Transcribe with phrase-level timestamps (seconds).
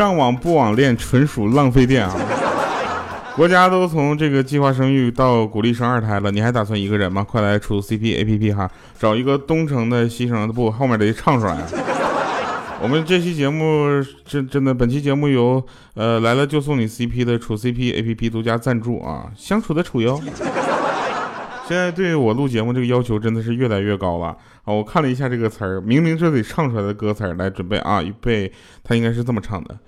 [0.00, 2.16] 上网不网恋纯属浪费电啊！
[3.36, 7.22] 国家都从这个计划生育到鼓励生二胎了，你还打算一个人吗？
[7.22, 8.66] 快来处 CP A P P 哈，
[8.98, 11.58] 找一个东城的西城的不，后面得唱出来。
[12.80, 20.18] 我们这期节目真真的，本期节目由呃来了就送你 CP 的处 CP A P P 独家赞助啊，相处的处哟。
[21.70, 24.74] 现在对我录节目这个要求真的是越来越高了啊！
[24.74, 28.52] 我看了一下这个词儿，明明这得唱出来的歌词儿，来准备啊，预备，
[28.82, 29.78] 他应该是这么唱的。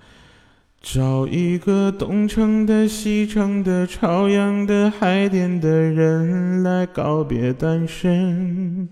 [0.81, 8.87] 找一个东城的、西城的、朝阳的、海淀的人来告别单身；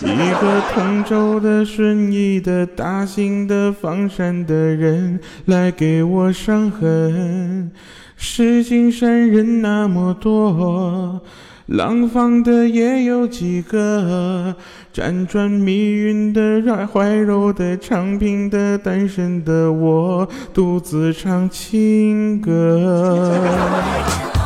[0.00, 7.72] 一个通州的、顺义的、大兴的、房山的人来给我伤痕。
[8.14, 11.20] 石景山人那么多。
[11.68, 14.56] 廊坊的也有几个，
[14.94, 23.38] 辗转密云的、怀柔的、昌平的、单身的我，独自唱情歌。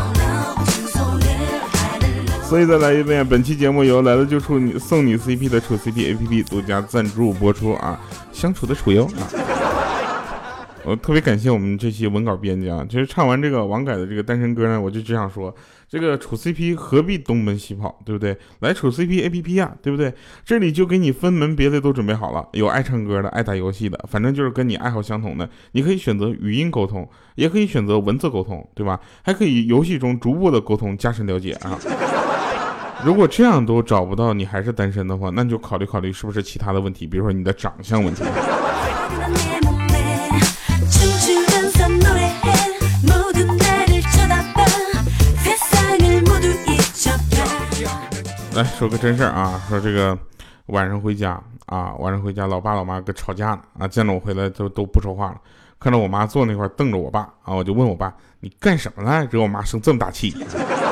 [2.42, 8.00] 所以再来一遍，本期节目由来了就处你送你 CP 的处 CP APP 独家赞助播出啊，
[8.32, 9.30] 相处的处优啊。
[10.84, 15.54] 我特别感谢我们这期文稿编辑啊，其实唱完这个王改的这个单身歌呢，我就只想说，
[15.92, 18.34] 这个处 CP 何必东奔西跑，对不对？
[18.60, 20.10] 来处 CP APP 呀，对不对？
[20.42, 28.98] 这里就给你分门别类都准备好了，有爱唱歌的，爱打游戏的，反正就是跟你爱好相同的，你可以选择语音沟通，也可以选择文字沟通，对吧？
[29.20, 31.78] 还可以游戏中逐步的沟通，加深了解啊。
[33.04, 38.24] 如果这样都找不到你还是单身的话，那你就考虑考虑是不是其他的问题，比如说你的长相问题。
[48.54, 50.16] 来说个真事儿啊，说这个
[50.66, 55.36] 晚上回家啊，晚上回家，老爸老妈搁吵架呢啊，见着我回来都都不说话了，
[55.80, 60.34] 看着我妈坐那块瞪着我爸啊，我就问我爸，你干什么了，惹我妈生这么大气？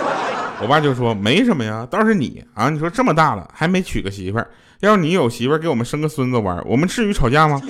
[0.63, 4.49] 我爸就说没什么呀，倒是你啊，你说这么大了还没娶个媳妇儿，
[4.81, 7.61] 要是你有媳妇儿，给我们生个孙子玩，我们至于吵架吗？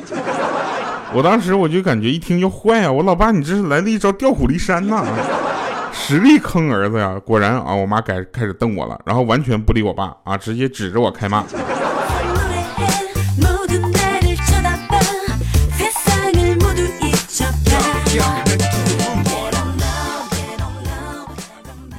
[1.13, 5.05] 我当时我就感觉一听要坏啊，我老爸你这是来了一招调虎离山呐。
[5.93, 7.21] 实力坑儿子呀！
[7.25, 11.45] 果然啊，我妈改开始瞪我了，然后完全不理我爸啊，直接指着我开骂。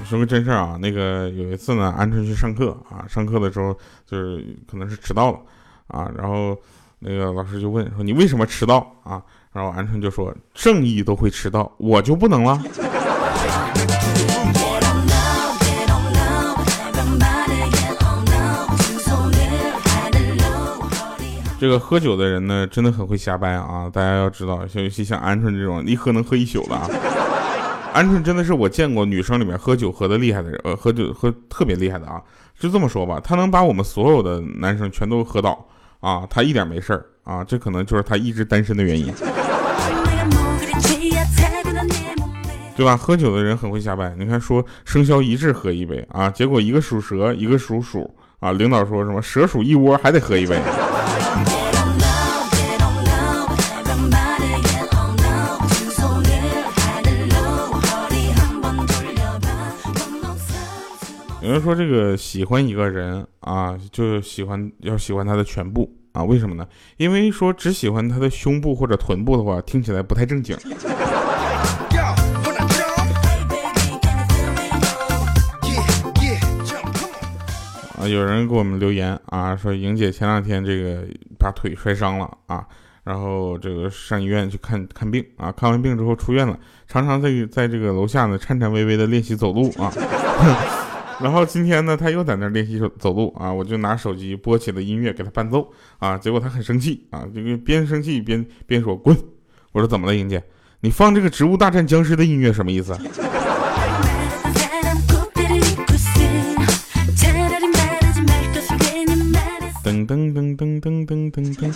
[0.06, 3.74] 说个真事儿啊，那个有一次呢，鹌鹑去上课啊，上课的时候
[4.06, 5.40] 就是可能是迟到了
[5.88, 6.58] 啊，然后
[7.00, 9.24] 那个老师就问说你为什么迟到啊？
[9.54, 12.62] 然后鹌鹑就说正义都会迟到，我就不能了。
[21.62, 23.88] 这个喝酒的人呢，真的很会瞎掰啊！
[23.94, 26.90] 大家要知道，像尤其像鹌鹑这种，一喝能喝一宿的啊。
[27.94, 32.20] 鹌鹑真的是我见过女生里面喝酒喝的厉害的人，呃，喝酒喝特别厉害的啊。
[32.60, 35.64] 就这么说吧，他能把我们所有的男生全都喝倒
[36.00, 39.14] 啊，他一点没事儿啊，这可能就是他一直单身的原因，
[42.76, 42.98] 对吧？
[42.98, 50.60] 喝酒的人很会瞎掰，你看说生肖一致喝一杯啊，结果一个属蛇，一个属鼠啊，领导说什么蛇鼠一窝还得喝一杯。
[61.52, 66.24] 有人说这个喜欢一个人啊，就喜欢要喜欢他的全部啊？
[66.24, 66.66] 为什么呢？
[66.96, 70.56] 因为说只喜欢他的胸部或者臀部的话，听起来不太正经。
[77.98, 81.06] 啊，有人给我们留言啊，说莹姐前两天这个
[81.38, 82.66] 把腿摔伤了啊，
[83.04, 86.58] 然后这个上医院去看看病啊，看完病之后出院了，
[86.88, 89.92] 常常在在这个楼下呢颤颤巍巍的练习走路啊。
[91.22, 99.16] 然后今天呢，他又在那练习走走路啊，我就拿手机播起了音乐给他伴奏啊，结果他很生气啊，这个边生气边边说滚。
[99.72, 100.44] 我说怎么了，英姐，
[100.80, 102.94] 你放这个《植物大战僵尸》的音乐什么意思？
[109.84, 111.74] 噔噔噔噔噔噔噔噔。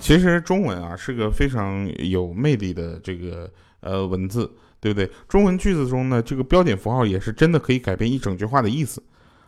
[0.00, 3.50] 其实中文啊是个非常有魅力的这个
[3.80, 4.48] 呃文字。
[4.84, 5.10] 对不对？
[5.26, 9.02] 中文句子中呢，这个标点符号也是真的可以改变一整句话的意思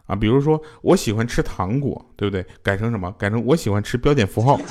[0.06, 0.16] 啊。
[0.16, 2.42] 比如说，我喜欢吃糖果，对不对？
[2.62, 3.12] 改成什么？
[3.18, 4.58] 改成我喜欢吃标点符号。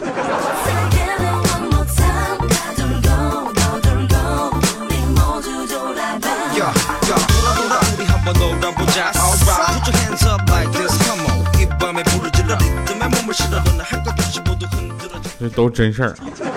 [15.37, 16.54] 这都真事儿啊。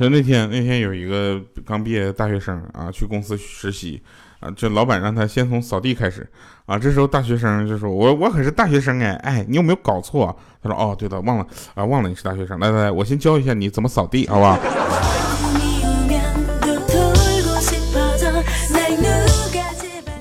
[0.00, 4.02] 就那天那天有一个刚毕业的大学生啊，去公司实习
[4.40, 6.26] 啊，这老板让他先从扫地开始
[6.64, 6.78] 啊。
[6.78, 12.58] 这时候大学生就说：“我我可是大学生哎哎，你有没有搞错？”他说：“哦，对的，忘了啊，忘了你是大学生。
[12.58, 14.58] 来来来，我先教一下你怎么扫地，好吧？”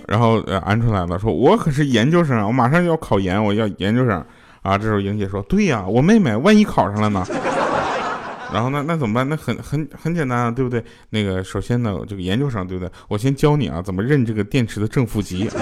[0.10, 4.22] 然后呃，鹌鹑来了，说：“我可是研究生啊，我马上就要考研，我要研究生
[4.62, 7.25] 啊。”这时候莹姐说：“对呀，我妹妹万一考上了呢？”
[8.51, 9.30] 然后那那怎么办？
[9.30, 10.84] 那很很很简单啊，对不对？
[11.12, 12.92] 那个首先呢，这个研究生，对不对？
[13.07, 15.56] 我先教你啊，怎么认这个电池的正负极啊。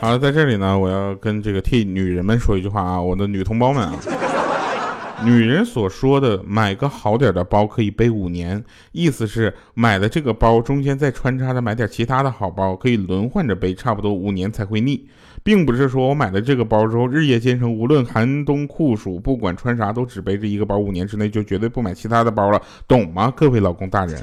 [0.00, 3.94] 好了，在这里呢，我要跟这个替女人们说一句话啊，我的女同胞们啊，
[5.22, 15.06] 女人所说的买个好点的包可以背五年，意思是买了这个包中间再穿插着买点其他的好包，可以轮换着背，差不多五年才会腻，
[15.42, 24.18] 并不是说我买了这个包之后日夜兼程，无论寒冬酷暑，不管穿啥都只背着一个包，五年之内就绝对不买其他的包了，懂吗，各位老公大人？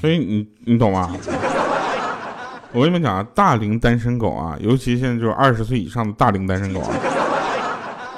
[0.00, 1.14] 所以你你懂吗？
[2.72, 6.92] 我跟你们讲啊，大龄单身狗啊，尤其现在就是二十岁以上的大龄单身狗啊，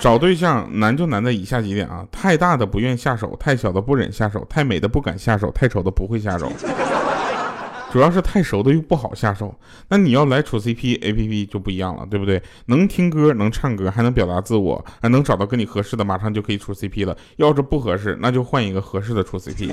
[0.00, 6.50] 找对象难就难在以下几点啊：太大的不愿下手，太小的不忍下手，太美的不敢下手，太丑的不会下手。
[7.90, 9.54] 主要是太熟的又不好下手，
[9.88, 12.42] 那你要来处 CP A P P 就不一样了，对不对？
[12.66, 17.16] 能听歌，能唱歌，还能表达自我，还能找到跟你合适的，马上就可以处 CP 了。
[17.36, 19.72] 要是不合适，那就换一个合适的处 CP，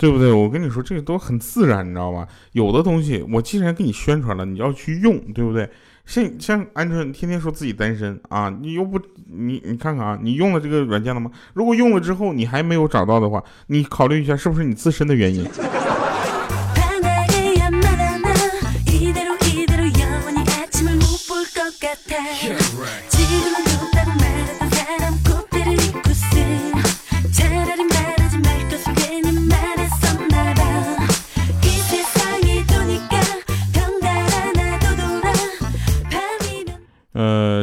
[0.00, 0.32] 对不对？
[0.32, 2.26] 我跟你说，这个都很自然，你知道吧？
[2.52, 5.68] 有的东西我既然给你宣传了，你要去用，对不对？
[6.06, 8.98] 像像鹌鹑天天说自己单身啊，你又不
[9.30, 11.30] 你你看看啊，你用了这个软件了吗？
[11.52, 15.46] 如果用了之后你还没有找到的话，你考虑一下是不是你自身的原因。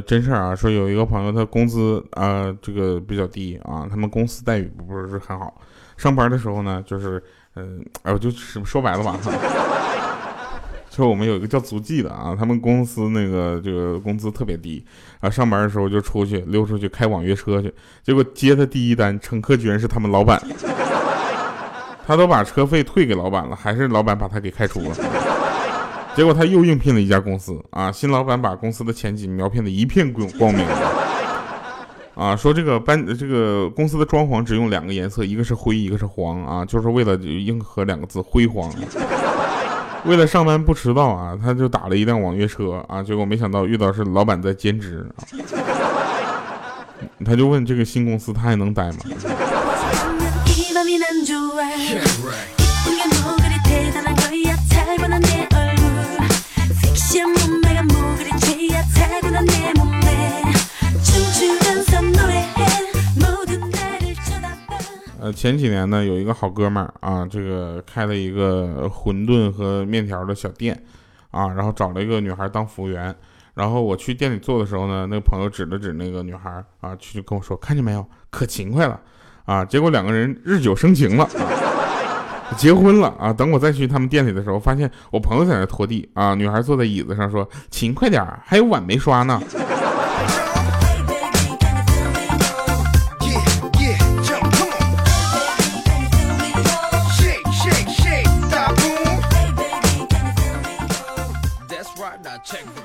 [0.07, 5.61] 真事儿啊，说有一个朋友，他工资啊，这个比较低啊，他们公司待遇不是很好。
[5.97, 7.21] 上班的时候呢，就是，
[7.57, 9.19] 嗯，哎，我就是说白了吧，
[10.89, 14.81] 就我们有一个叫足迹的啊，他们公司那个这个工资特别低
[15.19, 20.41] 啊，上班的时候就出去溜出去开网约车去，结果接他第一单，乘客居然是他们老板，
[22.07, 24.95] 他都把车费退给老板了，还是老板把他给开除了。
[26.17, 30.65] 结果他又应聘了一家公司啊，新老板把公司的前景描骗的一片光光明
[32.15, 38.67] 啊，说这个班这个公司的装潢只用两个颜色，一个是灰，一个是黄啊，就是为了应和两个字辉煌。
[40.05, 45.21] 为了上班不迟到啊，他就打了一辆网约车啊，结果没想到遇到是老板在兼职啊，
[47.23, 48.97] 他就问这个新公司他还能待吗？
[65.19, 70.79] 呃，前几年呢，有一个好哥们儿啊，这个开了一个馄饨和面条的小店，
[71.31, 73.13] 啊，然后找了一个女孩当服务员，
[73.55, 78.99] 然后我去店里做的时候呢，那个朋友指了指那个女孩啊，去跟我说，看见没有，可勤快了，
[79.45, 81.27] 啊，结果两个人日久生情了。
[82.55, 83.33] 结婚了啊！
[83.33, 89.41] 等我再去他们店里的时候，发现我朋友在那拖地啊，女孩坐在椅子上说：“勤快点还有碗没刷呢。”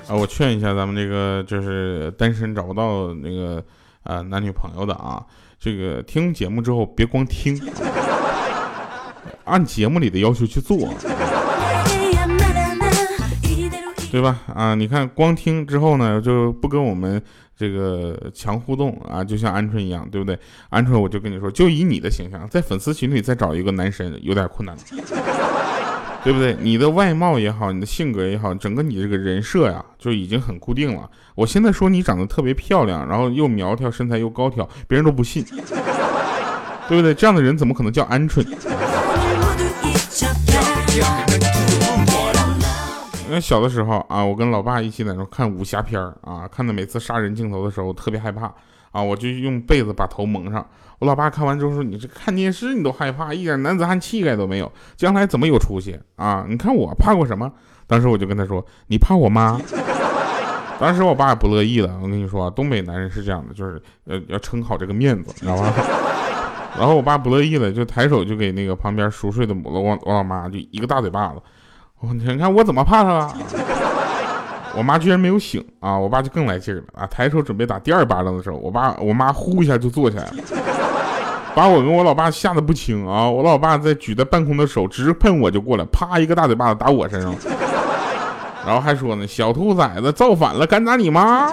[0.08, 3.64] 啊，我劝一下咱们这个就是单身找不到那个
[4.02, 5.24] 呃男女朋友的啊，
[5.58, 7.58] 这个听节目之后别光听。
[9.44, 10.88] 按节目里的要求去做，
[14.10, 14.40] 对吧？
[14.54, 17.20] 啊，你看光听之后呢，就不跟我们
[17.56, 20.38] 这个强互动啊，就像鹌鹑一样，对不对？
[20.70, 24.76] 鹌鹑，我就跟你说，就以你的形象，在粉丝群里再找一个男神有点困难，
[26.22, 26.56] 对不对？
[26.60, 31.08] 你的外貌也好，你的性格也好，整个你这个人设呀，就已经很固定了。
[31.34, 35.44] 我现在说你长得特别漂亮，然后又苗条，身材又高挑，别人都不信。
[36.88, 37.14] 对不对？
[37.14, 38.44] 这样的人怎么可能叫鹌鹑？
[43.32, 48.52] 因为小的时候啊，我跟老爸一起在那看武侠片儿啊，看的每次杀人镜头的时候特别害怕
[48.90, 50.62] 啊，我就用被子把头蒙上。
[50.98, 56.44] 我老爸看完之后说：“你这看电视你都害怕，一点男子汉气概都没有，将来怎么有出息啊？
[56.46, 57.50] 你看我怕过什么？”
[57.88, 59.58] 当时我就跟他说：“你怕我妈？”
[60.78, 61.98] 当时我爸也不乐意了。
[62.02, 65.72] 我跟你说，东北男人是这样的，就是呃要撑好这个面子，你知道吧？
[66.78, 71.40] 然后我爸不乐意了，就抬手就给那个旁边熟睡的我我我老妈就一个大嘴巴子。
[72.14, 73.34] 你看我怎么怕他啊？
[74.74, 75.96] 我妈居然没有醒啊！
[75.98, 77.06] 我爸就更来劲了啊！
[77.06, 80.32] 抬手准备打第二巴掌的时候，我爸我妈呼一下就坐起来了，
[81.54, 83.28] 把我跟我老爸吓得不轻啊！
[83.28, 87.34] 我老爸在举在半空的手直喷我就过来，啪一个大嘴巴子打我身上，
[88.66, 91.50] 然后还说呢：“小兔崽子造反了，敢打你妈！”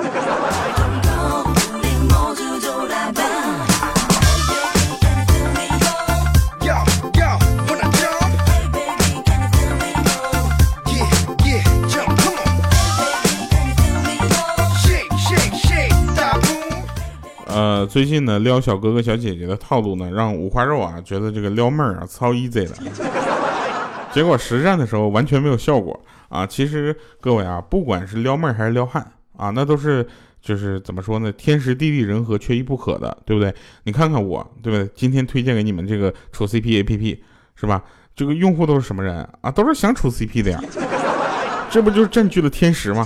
[17.59, 22.73] 呃，最近呢撩小哥哥小姐姐的套路呢，让五花肉啊觉得这个撩妹儿啊超 easy 的，
[24.13, 25.99] 结果实战的时候完全没有效果
[26.29, 26.45] 啊！
[26.45, 30.07] 其实各位啊，不管是撩妹儿还是撩汉啊，那都是
[30.41, 33.53] 就是怎么说呢，天时地利人和缺一不可的，对不对？
[33.83, 34.89] 你看看我，对不对？
[34.95, 37.19] 今天推荐给你们这个处 CP APP
[37.55, 37.83] 是吧？
[38.15, 39.51] 这个用户都是什么人啊？
[39.51, 40.63] 都是想处 CP 的呀，
[41.69, 43.05] 这不就是占据了天时吗？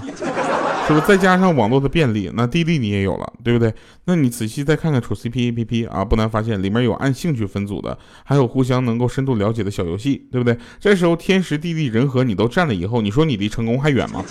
[0.85, 3.73] 是不是再加上网络的便利，那滴滴你也有了，对不对？
[4.05, 10.57] 那你仔细再看看处 CP APP 啊，不难发现里面有按兴趣分组的，还有互相能够深度了解的小游戏，对不对？
[10.81, 14.25] 这时候天时地利人和你都占了以后，你说你离成功还远吗？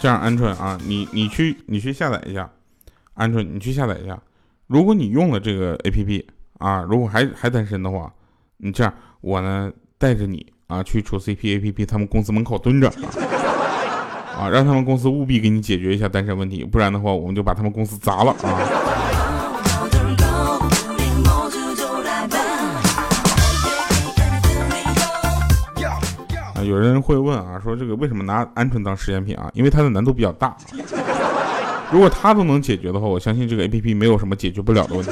[0.00, 2.50] 这样，鹌鹑啊，你你去你去下载一下，
[3.16, 4.18] 鹌鹑你去下载一下。
[4.66, 6.26] 如果你用了这个 A P P
[6.58, 8.10] 啊，如果还还单身的话，
[8.56, 12.88] 你这样我呢带着你啊去处 C P A P P 他们公司门口蹲着
[14.38, 18.89] 啊，让他们公司务必给你解决一下单身问题，不然的话我们就把他们公司砸了啊。
[26.70, 29.50] 有人会问啊，说这个为什么拿鹌鹑当实验品啊？
[29.54, 30.56] 因为它的难度比较大。
[31.90, 35.10] 如果它都能解决的话，我相信这个 A P P 没有什么解决不了的问题。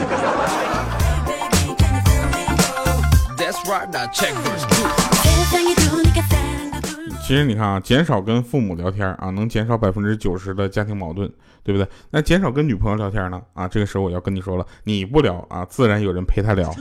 [7.26, 11.28] 其实你看啊，减少跟父母聊天啊，能减少百分之九十的家庭矛盾，
[11.64, 11.88] 对不对？
[12.08, 13.42] 那减少跟女朋友聊天呢？
[13.54, 16.72] 啊，这个时候我要跟你说了，你不聊啊，自然有人陪他聊。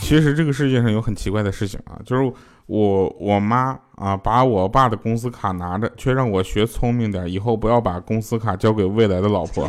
[0.00, 2.32] 其实这个世界上有很奇怪的事情啊，就是
[2.66, 9.68] 我我妈啊把我爸的公司卡拿着，却让我学聪明点，以后不要把公司卡交给未来的老婆，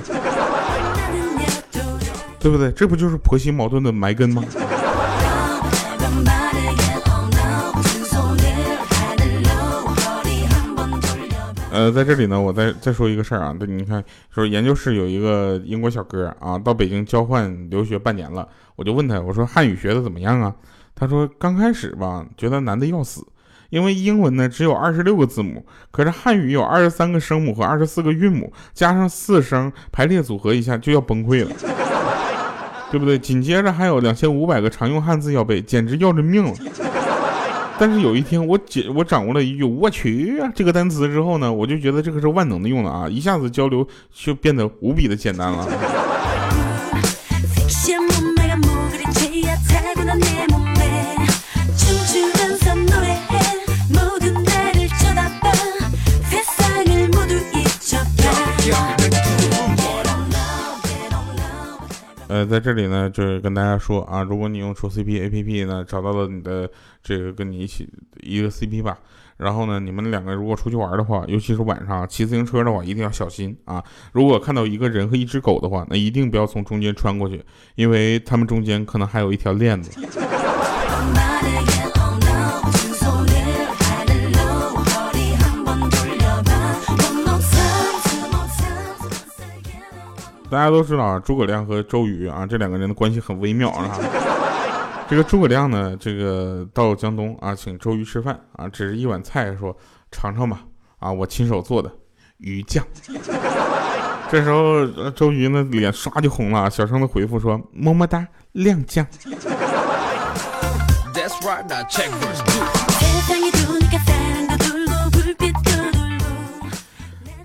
[2.39, 2.71] 对不对？
[2.71, 4.43] 这不就是婆媳矛盾的埋根吗？
[11.79, 18.45] 呃，在这里呢，我再再说一个事儿啊，对，你看，说研究室有一个英国小哥啊，到北京交换留学半年了，
[18.75, 20.53] 我就问他，我说汉语学的怎么样啊？
[20.93, 23.25] 他说刚开始吧，觉得难的要死，
[23.69, 31.51] 因为英文呢只有二十六个字母，可是汉语有二十三个声母和二十四个韵母，加上四声排列组合一下就要崩溃了，
[32.91, 33.17] 对不对？
[33.17, 36.53] 紧接着还有两千五百个常用汉字要背，简直要人命了。
[37.79, 45.65] 但是有一天，我解我掌握了一句“我去”这个单词之后呢，我就觉得这个是万能的用的啊，一下子交流就变得无比的简单了。
[62.45, 66.69] 在这里呢，就是跟大家说啊，如果你用处 CP APP 呢，找到了你的
[67.01, 67.87] 这个跟你一起
[68.21, 68.97] 一个 CP 吧，
[69.37, 73.83] 然后呢，你们两个如果出去玩的话，尤其是晚上骑自行车的话，一定要小心啊！
[74.11, 77.43] 如果看到一个人和一只狗的话，那一定不要从中间穿过去，
[77.75, 79.91] 因为他们中间可能还有一条链子。
[90.49, 93.97] 大家都知道啊，诸葛亮和周瑜啊，这两个人的关系很微妙啊。
[95.07, 99.75] 这个诸葛亮呢，这个到江东啊，请周瑜吃饭啊，只是一碗菜，说
[100.11, 100.61] 尝尝吧，
[100.99, 101.91] 啊，我亲手做的。
[102.37, 102.83] 鱼酱。
[104.31, 109.05] 这时候周瑜呢脸唰就红了，小声的回复说：“么么哒，亮酱。”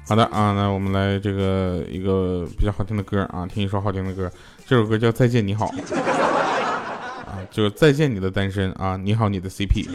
[0.06, 4.30] 好的啊，那我们来这个一个比较好听的歌啊，听一首好听的歌。
[4.66, 9.88] 这首歌叫《再见你好》啊，就再见你的单身啊，你好你的 CP。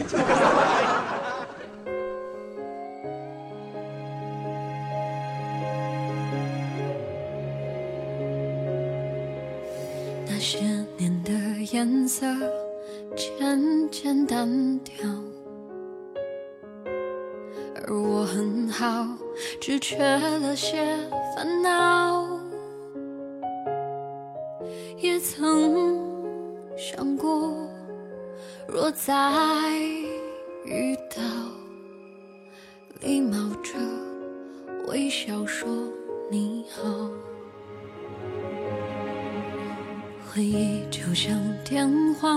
[28.72, 29.12] 若再
[30.64, 31.20] 遇到，
[33.00, 33.72] 礼貌着
[34.86, 35.68] 微笑说
[36.30, 37.10] 你好。
[40.32, 42.28] 回忆就像电话，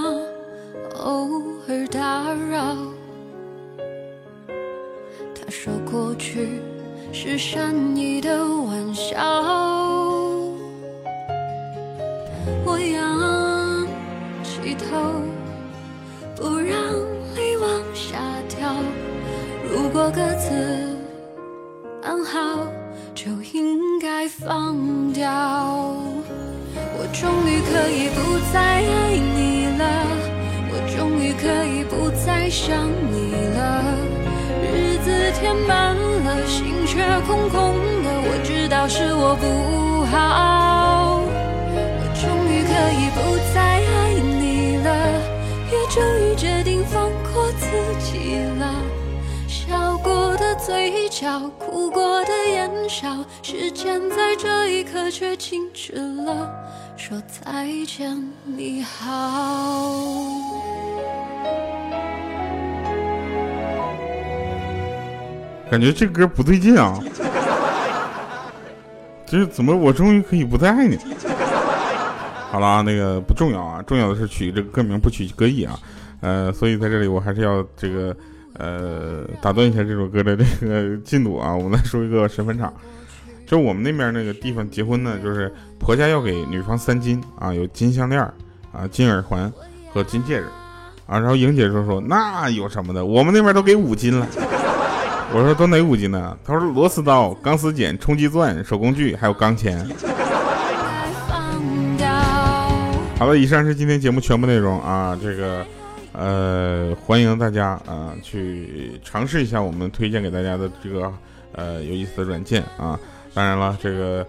[0.95, 1.29] 偶
[1.67, 2.77] 尔打扰。
[5.35, 6.59] 他说过去
[7.11, 9.19] 是善意的玩笑，
[16.35, 16.77] 不让
[17.35, 18.17] 泪往下
[18.49, 18.73] 掉。
[19.71, 20.49] 如果各自
[22.01, 22.67] 安好，
[23.15, 24.75] 就应该放
[25.13, 25.31] 掉。
[26.95, 28.19] 我终于可以不
[28.51, 29.81] 再爱你了，
[30.69, 33.15] 我终于可以不再想你
[33.55, 33.61] 了。
[34.73, 35.07] 日子
[35.39, 38.07] 填满了，心却空空的。
[38.25, 39.43] 我知道是我不
[40.05, 43.17] 好，我终于可以不
[43.53, 43.93] 再爱
[44.39, 44.87] 你了，
[45.71, 46.22] 也终于
[47.73, 48.71] 自己了。
[49.47, 56.51] 笑过的嘴角，哭过的眼梢，时间在这一刻却静止了，
[56.95, 59.91] 说再见，你好。
[65.71, 66.99] 感觉这歌不对劲啊！
[69.25, 70.99] 这是怎么我终于可以不再爱你？
[72.51, 75.79] 好了啊，那个不重要啊，重要的是取这个歌名不取歌意啊。
[76.23, 78.15] 呃，所以在这里我还是要这个
[78.57, 81.53] 呃打断一下这首歌的这个进度啊。
[81.53, 82.73] 我们来说一个神坟场，
[83.45, 88.21] 就我们那边那个地方结婚呢，就是婆家要给女方三金啊，有金项链
[88.71, 89.51] 啊、金耳环
[89.91, 90.45] 和金戒指
[91.05, 91.19] 啊。
[91.19, 94.25] 然后莹姐说说那有什么的，我们那边都给五金了。
[95.35, 96.37] 我说都哪五金呢？
[96.45, 99.77] 她说螺丝刀、钢丝剪、冲击钻、手工具，还有钢钳。
[103.17, 105.17] 好了，以上是今天节目全部内容啊。
[105.21, 105.65] 这个
[106.13, 111.11] 呃，欢迎大家啊去尝试一下我们推荐给大家的这个
[111.51, 112.97] 呃有意思的软件啊。
[113.33, 114.25] 当然了，这个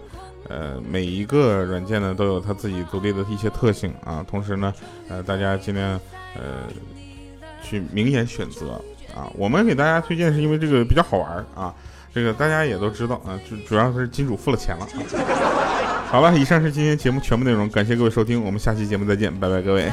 [0.49, 4.25] 呃每一个软件呢都有它自己独立的一些特性啊。
[4.27, 4.73] 同时呢，
[5.07, 5.99] 呃大家尽量
[6.35, 6.67] 呃
[7.63, 8.81] 去明眼选择。
[9.15, 11.73] 啊，我们给大家推荐是因为这个比较好玩啊，
[12.13, 14.85] 这个大家也都知道啊，主主要是金主付了钱了。
[16.07, 19.89] 好了，以上是今天节目全部内容，感谢各位收听，我们下期节目再见，拜拜，各位。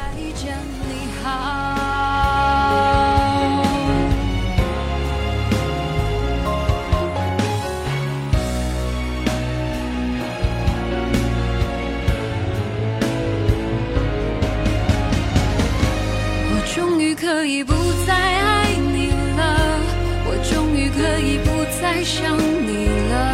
[16.75, 17.75] 终于可以不
[18.07, 19.79] 再爱你了
[20.27, 22.03] 我终于可以不再。
[22.03, 23.33] 想你了，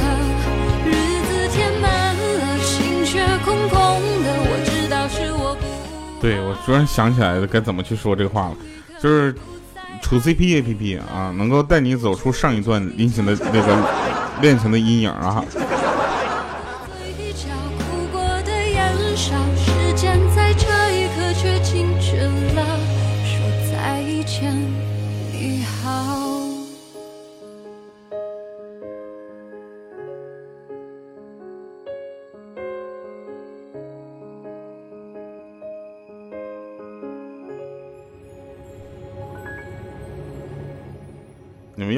[0.84, 3.78] 日子填满了，心却空空
[4.22, 4.28] 的。
[4.44, 6.20] 我知道是我不。
[6.20, 8.56] 对，我突然想起来了，该怎么去说这个话了，
[9.00, 9.34] 就是
[10.02, 13.76] 处 CP APP 啊，能够带你走出上一段恋情的那个
[14.42, 15.42] 恋情的阴影啊。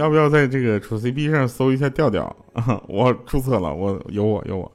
[0.01, 2.35] 要不要在这个处 CP 上搜一下调调？
[2.89, 4.73] 我注册了，我有我有我。